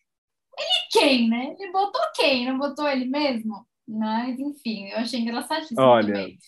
[0.58, 1.54] Ele quem, né?
[1.58, 2.46] Ele botou quem?
[2.46, 3.66] Não botou ele mesmo?
[3.86, 6.38] Mas, enfim, eu achei engraçadíssimo Olha, também.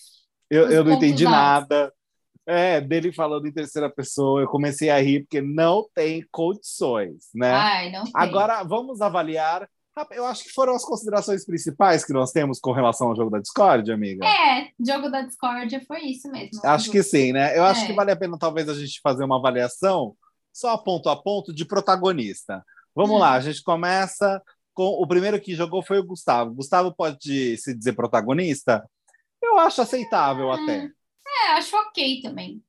[0.51, 1.41] Eu, Os eu não entendi altos.
[1.41, 1.93] nada.
[2.51, 7.53] É, dele falando em terceira pessoa, eu comecei a rir, porque não tem condições, né?
[7.53, 8.13] Ai, não sei.
[8.15, 9.69] Agora, vamos avaliar.
[10.13, 13.39] Eu acho que foram as considerações principais que nós temos com relação ao jogo da
[13.39, 14.25] Discord, amiga.
[14.25, 16.61] É, jogo da Discord foi isso mesmo.
[16.65, 17.57] Acho que sim, né?
[17.59, 17.87] Eu acho É.
[17.87, 20.15] que vale a pena, talvez, a gente fazer uma avaliação
[20.53, 22.65] só ponto a ponto de protagonista.
[22.95, 23.19] Vamos Hum.
[23.19, 24.41] lá, a gente começa
[24.73, 26.55] com o primeiro que jogou foi o Gustavo.
[26.55, 28.89] Gustavo pode se dizer protagonista?
[29.43, 30.89] Eu acho aceitável Hum, até.
[31.47, 32.63] É, acho ok também.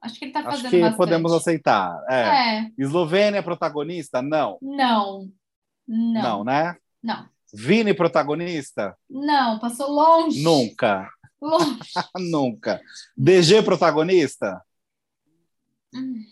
[0.00, 0.96] Acho que ele tá Acho fazendo que bastante.
[0.98, 1.98] podemos aceitar.
[2.08, 2.58] É.
[2.58, 4.20] É, Eslovênia protagonista?
[4.20, 4.58] Não.
[4.60, 5.30] não.
[5.86, 6.22] Não.
[6.22, 6.76] Não, né?
[7.02, 7.28] Não.
[7.52, 8.96] Vini protagonista?
[9.08, 10.42] Não, passou longe.
[10.42, 11.08] Nunca.
[11.40, 11.80] Longe.
[12.30, 12.80] Nunca.
[13.16, 14.60] DG protagonista?
[15.94, 16.24] Hum.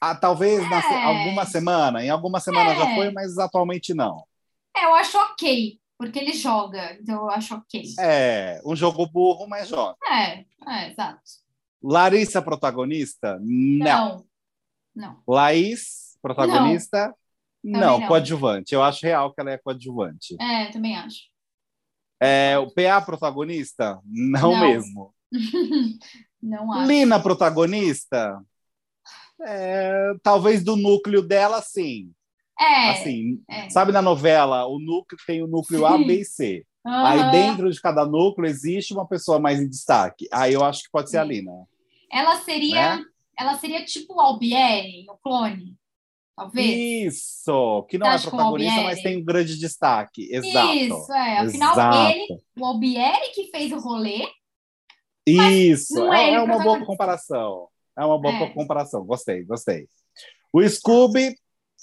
[0.00, 1.04] Ah, talvez na É.
[1.04, 2.04] alguma semana.
[2.04, 2.94] Em alguma semana já É.
[2.94, 4.24] foi, mas atualmente não.
[4.76, 7.82] É, eu acho ok, porque ele joga, então eu acho ok.
[8.00, 9.96] É, um jogo burro, mas joga.
[10.10, 11.20] É, é, exato.
[11.82, 13.38] Larissa protagonista?
[13.40, 14.16] Não.
[14.16, 14.26] Não.
[14.94, 15.22] Não.
[15.26, 17.14] Laís protagonista?
[17.62, 17.98] Também Não.
[18.00, 18.08] não.
[18.08, 18.74] coadjuvante.
[18.74, 20.36] Eu acho real que ela é coadjuvante.
[20.40, 21.22] É, também acho.
[22.20, 24.00] É, o PA protagonista?
[24.04, 24.60] Não, Não.
[24.60, 25.14] mesmo.
[26.42, 26.86] Não acho.
[26.86, 28.40] Lina protagonista?
[29.40, 32.12] É, talvez do núcleo dela, sim.
[32.60, 33.68] É, Assim, é.
[33.68, 36.64] sabe na novela, o núcleo tem o núcleo A, B e C.
[36.86, 37.06] Aham.
[37.06, 40.28] Aí dentro de cada núcleo existe uma pessoa mais em destaque.
[40.32, 41.28] Aí eu acho que pode ser a Sim.
[41.30, 41.52] Lina.
[42.12, 43.04] Ela seria, Né?
[43.38, 45.74] ela seria tipo o Albieri, o clone,
[46.36, 47.14] talvez.
[47.14, 50.28] Isso, que não Você é protagonista, mas tem um grande destaque.
[50.32, 50.74] Exato.
[50.74, 51.38] Isso, é.
[51.38, 52.10] Afinal, Exato.
[52.10, 54.28] ele, o Albieri que fez o rolê.
[55.26, 57.68] Isso, é, é é uma boa comparação.
[57.96, 58.50] É uma boa É.
[58.50, 59.04] comparação.
[59.04, 59.88] Gostei, gostei.
[60.52, 61.34] O Scooby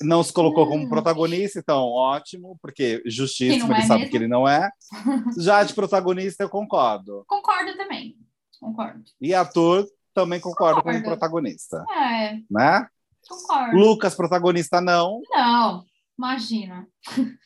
[0.01, 4.11] não se colocou como protagonista, então ótimo, porque Que justíssimo, não ele é sabe mesmo.
[4.11, 4.69] que ele não é.
[5.37, 7.23] Já de protagonista, eu concordo.
[7.27, 8.15] Concordo também.
[8.59, 9.03] Concordo.
[9.19, 11.07] E ator, também concordo como Concordo.
[11.09, 12.87] protagonista, É, né?
[13.27, 13.77] concordo.
[13.77, 15.21] Lucas, protagonista, não.
[15.31, 15.83] Não,
[16.17, 16.87] imagina.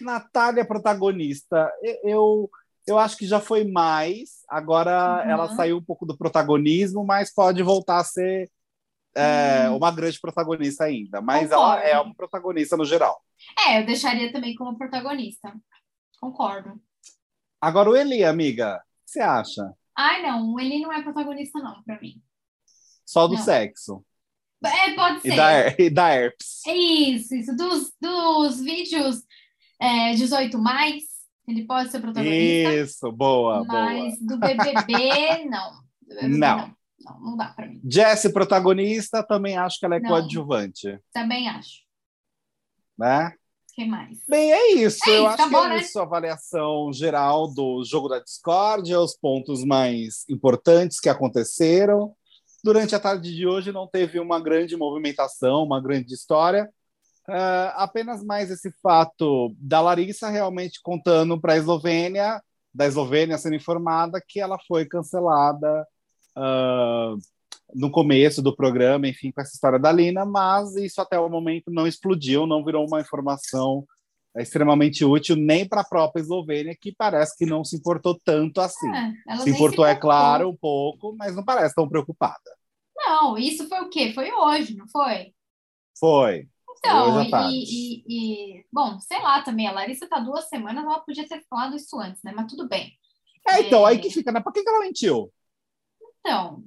[0.00, 1.70] Natália, protagonista,
[2.04, 2.48] eu,
[2.86, 4.40] eu acho que já foi mais.
[4.48, 5.30] Agora Uhum.
[5.30, 8.48] ela saiu um pouco do protagonismo, mas pode voltar a ser
[9.16, 9.76] é, Hum.
[9.76, 11.20] uma grande protagonista ainda.
[11.20, 11.82] Mas Concordo.
[11.82, 13.22] ela é uma protagonista no geral.
[13.66, 15.52] É, eu deixaria também como protagonista.
[16.20, 16.80] Concordo.
[17.60, 19.72] Agora o Eli, amiga, o que você acha?
[19.96, 22.20] Ai, não, ele não é protagonista, não, pra mim.
[23.04, 23.42] Só do Não.
[23.42, 24.04] sexo
[24.64, 25.36] É, pode e ser.
[25.36, 26.66] da, her- e da herpes.
[26.66, 27.56] É isso, isso.
[27.56, 29.22] Dos, dos vídeos
[29.80, 31.02] é, 18 mais,
[31.48, 32.72] ele pode ser protagonista.
[32.74, 33.84] Isso, boa, boa.
[33.84, 35.72] mas do BBB, não.
[36.02, 36.56] Do BBB, Não.
[36.58, 36.76] não.
[37.04, 37.80] Não, não dá pra mim.
[37.88, 40.08] Jessie, protagonista, também acho que ela é Não.
[40.10, 41.80] coadjuvante, Também acho.
[42.98, 43.32] né?
[43.74, 44.18] Quem mais?
[44.28, 44.98] Bem, é isso.
[45.08, 45.80] É eu isso, acho acabou, que é né?
[45.80, 52.14] isso a avaliação geral do jogo da Discord, os pontos mais importantes que aconteceram.
[52.62, 56.68] Durante a tarde de hoje não teve uma grande movimentação, uma grande história.
[57.28, 62.42] Ah, apenas mais esse fato da Larissa realmente contando para a Eslovênia,
[62.74, 65.86] da Eslovênia sendo informada que ela foi cancelada
[66.40, 67.14] ah,
[67.74, 71.70] no começo do programa, enfim, com essa história da Lina, mas isso até o momento
[71.70, 73.86] não explodiu, não virou uma informação
[74.36, 78.60] é, extremamente útil nem para a própria Eslovênia, que parece que não se importou tanto
[78.60, 78.90] assim.
[79.28, 80.00] É, se importou, é importou.
[80.00, 82.38] claro, um pouco, mas não parece tão preocupada.
[82.96, 84.12] Não, isso foi o quê?
[84.12, 85.32] Foi hoje, não foi?
[85.98, 86.48] Foi.
[86.78, 91.28] Então, e, e- e- bom, sei lá também, a Larissa tá duas semanas, ela podia
[91.28, 92.32] ter falado isso antes, né?
[92.34, 92.92] Mas tudo bem.
[93.46, 93.90] É, então, É.
[93.90, 94.40] aí que fica, né?
[94.40, 95.30] Por que, que ela mentiu?
[96.20, 96.62] Então,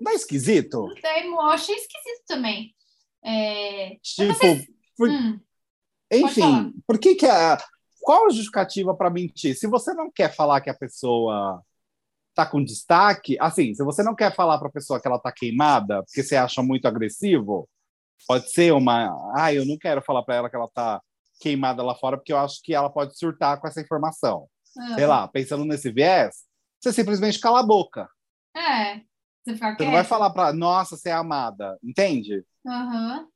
[0.00, 0.86] Não é esquisito?
[1.04, 2.74] eu achei esquisito também.
[3.24, 4.56] É, Tipo,
[4.96, 5.40] Por- hum,
[6.10, 7.58] enfim, por que que a...
[8.00, 9.54] Qual a justificativa para mentir?
[9.54, 11.62] Se você não quer falar que a pessoa
[12.34, 15.30] tá com destaque, assim, se você não quer falar para a pessoa que ela tá
[15.30, 17.68] queimada, porque você acha muito agressivo,
[18.26, 21.02] pode ser uma, ah, eu não quero falar para ela que ela tá
[21.40, 24.48] queimada lá fora, porque eu acho que ela pode surtar com essa informação.
[24.78, 26.44] ah, Sei lá, pensando nesse viés,
[26.80, 28.08] você simplesmente cala a boca.
[28.56, 28.96] É,
[29.44, 32.44] você ficar Você não vai falar para, nossa, você é amada, entende?
[32.66, 33.26] Aham.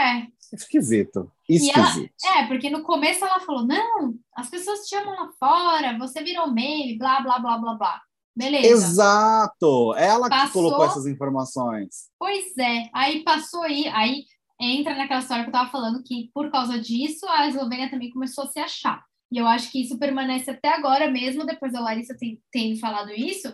[0.00, 1.30] É, Esquisito.
[1.48, 2.12] E ela- Esquisito.
[2.36, 6.50] é, porque no começo ela falou: não, as pessoas te amam lá fora, você virou
[6.52, 8.02] meme, blá, blá, blá, blá, blá.
[8.36, 8.68] Beleza.
[8.68, 9.94] Exato!
[9.96, 10.62] Ela que Passou.
[10.62, 12.08] colocou essas informações.
[12.18, 14.24] Pois é, aí passou aí, aí
[14.60, 18.44] entra naquela história que eu tava falando que por causa disso a Eslovênia também começou
[18.44, 19.02] a se achar.
[19.30, 23.10] E eu acho que isso permanece até agora mesmo, depois da Larissa ter, ter falado
[23.12, 23.52] isso,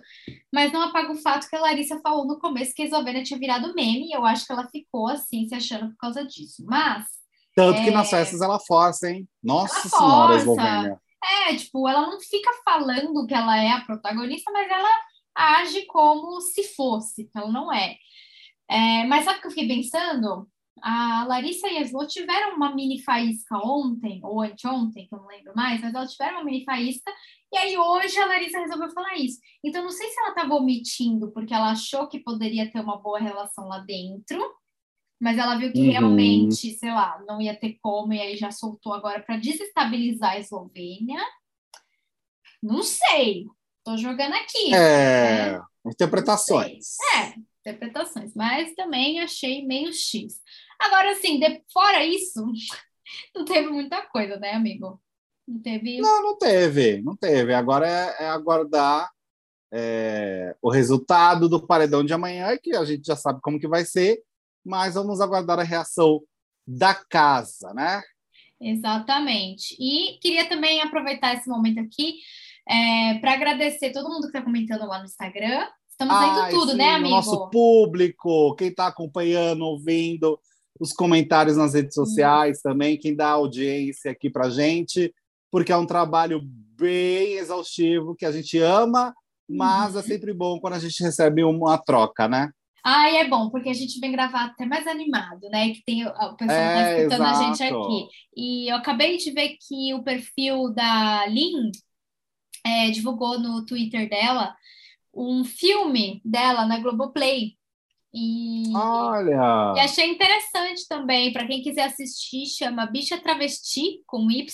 [0.52, 3.38] mas não apaga o fato que a Larissa falou no começo que a Eslovênia tinha
[3.38, 6.64] virado meme, e eu acho que ela ficou assim, se achando por causa disso.
[6.66, 7.04] Mas,
[7.56, 7.92] Tanto que É.
[7.92, 9.28] nas festas ela força, hein?
[9.42, 10.62] Nossa Ela Senhora, força.
[10.62, 11.00] Eslovênia.
[11.48, 14.90] é, tipo, ela não fica falando que ela é a protagonista, mas ela
[15.36, 17.96] age como se fosse, ela não é.
[18.70, 20.48] É, mas sabe o que eu fiquei pensando?
[20.82, 25.26] A Larissa e a Slo tiveram uma mini faísca ontem, ou anteontem, que eu não
[25.28, 27.12] lembro mais, mas elas tiveram uma mini faísca,
[27.52, 29.38] e aí hoje a Larissa resolveu falar isso.
[29.62, 33.18] Então, não sei se ela estava omitindo porque ela achou que poderia ter uma boa
[33.18, 34.38] relação lá dentro,
[35.20, 35.90] mas ela viu que Uhum.
[35.90, 40.38] realmente, sei lá, não ia ter como, e aí já soltou agora para desestabilizar a
[40.40, 41.20] Eslovênia.
[42.62, 43.46] Não sei,
[43.84, 44.74] tô jogando aqui.
[44.74, 45.62] É, né?
[45.86, 46.96] interpretações.
[47.16, 47.34] É,
[47.64, 50.40] interpretações, mas também achei meio X.
[50.78, 52.44] Agora, assim, de- fora isso,
[53.34, 55.00] não teve muita coisa, né, amigo?
[55.48, 55.98] Não teve.
[55.98, 57.54] Não, não teve, não teve.
[57.54, 59.10] Agora é, é aguardar
[59.72, 63.84] é, o resultado do paredão de amanhã, que a gente já sabe como que vai
[63.84, 64.22] ser,
[64.64, 66.22] mas vamos aguardar a reação
[66.66, 68.02] da casa, né?
[68.60, 69.76] Exatamente.
[69.78, 72.18] E queria também aproveitar esse momento aqui
[73.20, 75.68] para agradecer todo mundo que está comentando lá no Instagram.
[75.94, 77.14] Estamos vendo Ai, tudo, sim, né, o amigo?
[77.14, 80.38] Nosso público, quem está acompanhando, ouvindo
[80.78, 85.14] os comentários nas redes sociais também, quem dá audiência aqui para gente,
[85.52, 89.14] porque é um trabalho bem exaustivo que a gente ama,
[89.48, 92.50] mas é sempre bom quando a gente recebe uma troca, né?
[92.84, 95.70] Ai, é bom, porque a gente vem gravar até mais animado, né?
[95.70, 97.38] Que tem o pessoal tá é, tá escutando exato.
[97.38, 98.08] a gente aqui.
[98.36, 101.70] E eu acabei de ver que o perfil da Lin
[102.66, 104.54] é, divulgou no Twitter dela
[105.16, 107.56] um filme dela na Globoplay.
[108.12, 109.74] E, Olha!
[109.76, 114.46] E achei interessante também, para quem quiser assistir, chama Bicha Travesti, com Y.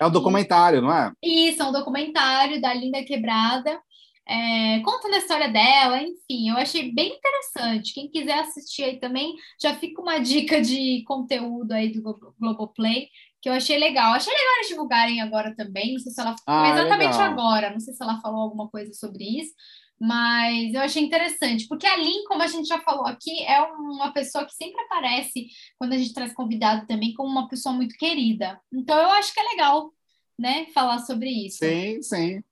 [0.00, 1.12] É um documentário, e, não é?
[1.22, 3.80] Isso, é um documentário da Linda Quebrada,
[4.26, 7.92] é, contando a história dela, enfim, eu achei bem interessante.
[7.92, 12.02] Quem quiser assistir aí também, já fica uma dica de conteúdo aí do
[12.38, 13.08] Globoplay,
[13.44, 14.14] que eu achei legal.
[14.14, 17.30] Achei legal eles divulgarem agora também, não sei se ela ah, exatamente legal.
[17.30, 19.52] agora, não sei se ela falou alguma coisa sobre isso,
[20.00, 24.14] mas eu achei interessante, porque a Lin, como a gente já falou aqui, é uma
[24.14, 28.58] pessoa que sempre aparece quando a gente traz convidado também como uma pessoa muito querida.
[28.72, 29.92] Então eu acho que é legal,
[30.38, 31.58] né, falar sobre isso.
[31.58, 32.42] Sim, sim.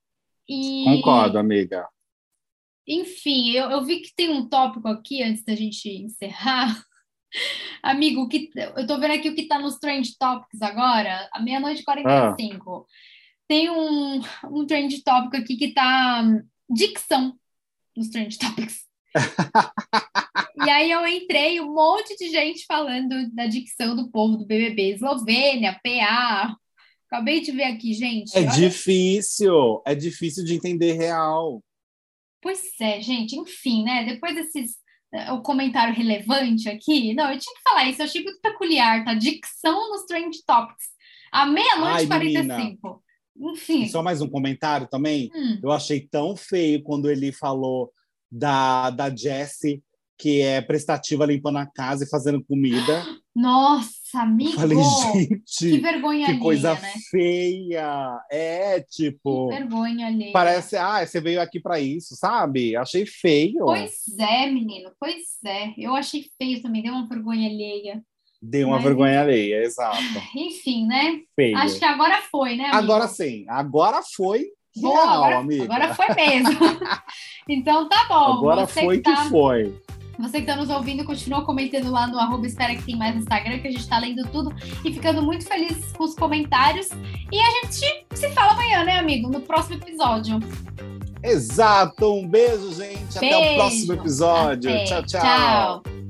[0.47, 0.83] E...
[0.85, 1.89] Concordo, amiga.
[2.87, 6.85] Enfim, eu, eu vi que tem um tópico aqui antes da gente encerrar.
[7.81, 11.81] Amigo, que, eu tô vendo aqui o que tá nos Trend Topics agora, a meia-noite
[11.81, 12.71] e 45.
[12.71, 12.93] Ah.
[13.47, 16.23] Tem um, um Trend Topic aqui que tá
[16.69, 17.37] dicção
[17.95, 18.83] nos Trend Topics.
[20.65, 24.93] e aí eu entrei, um monte de gente falando da dicção do povo do BBB,
[24.93, 26.55] Eslovênia, PA.
[27.07, 28.35] Acabei de ver aqui, gente.
[28.35, 28.49] É olha...
[28.49, 31.63] difícil, é difícil de entender real.
[32.41, 34.03] Pois é, gente, enfim, né?
[34.03, 34.82] Depois desses
[35.31, 39.13] o comentário relevante aqui, não, eu tinha que falar isso, eu achei muito peculiar, tá?
[39.13, 40.85] Dicção nos Trend Topics.
[41.31, 43.03] À meia-noite e 45.
[43.35, 43.87] Enfim.
[43.87, 45.31] Só mais um comentário também.
[45.35, 45.59] Hum.
[45.63, 47.91] Eu achei tão feio quando ele falou
[48.31, 49.83] da, da Jessie,
[50.17, 53.03] que é prestativa limpando a casa e fazendo comida.
[53.35, 54.51] Nossa, amigo!
[54.53, 54.77] Falei,
[55.13, 56.93] gente, que vergonha Que alheia, coisa né?
[57.09, 58.19] feia!
[58.31, 59.49] É, tipo...
[59.49, 60.31] Que vergonha alheia.
[60.31, 62.75] Parece, ah, você veio aqui para isso, sabe?
[62.75, 63.65] Achei feio.
[63.65, 65.15] Pois é, menino, pois
[65.45, 65.73] é.
[65.77, 68.03] Eu achei feio também, deu uma vergonha alheia.
[68.45, 69.97] Deu uma Mas, vergonha alheia, exato.
[70.35, 71.21] Enfim, né?
[71.33, 71.57] Feio.
[71.57, 72.65] Acho que agora foi, né?
[72.65, 72.77] Amigo?
[72.77, 75.63] Agora sim, agora foi real, agora, amiga.
[75.63, 76.59] Agora foi mesmo.
[77.47, 78.33] então tá bom.
[78.39, 79.23] Agora foi que, tá...
[79.23, 79.73] que foi.
[80.19, 83.59] Você que está nos ouvindo, continua comentando lá no arroba Espera que tem mais Instagram,
[83.59, 84.53] que a gente está lendo tudo
[84.85, 86.89] e ficando muito feliz com os comentários.
[87.31, 89.29] E a gente se fala amanhã, né, amigo?
[89.29, 90.39] No próximo episódio.
[91.23, 92.13] Exato.
[92.13, 93.19] Um beijo, gente.
[93.19, 93.35] Beijo.
[93.35, 94.69] Até o próximo episódio.
[94.69, 94.83] Até.
[94.83, 95.21] Tchau, tchau.
[95.21, 96.02] tchau.